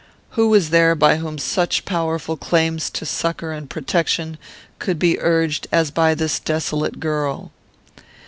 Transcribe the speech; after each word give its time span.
Who 0.31 0.49
was 0.49 0.71
there 0.71 0.95
by 0.95 1.17
whom 1.17 1.37
such 1.37 1.85
powerful 1.85 2.35
claims 2.35 2.89
to 2.89 3.05
succour 3.05 3.51
and 3.51 3.69
protection 3.69 4.39
could 4.79 4.97
be 4.97 5.19
urged 5.19 5.67
as 5.71 5.91
by 5.91 6.15
this 6.15 6.39
desolate 6.39 6.99
girl? 6.99 7.51